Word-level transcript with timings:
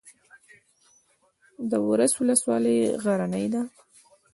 د 1.69 1.71
ورس 1.87 2.13
ولسوالۍ 2.17 2.77
غرنۍ 3.03 3.45
ده 3.53 3.61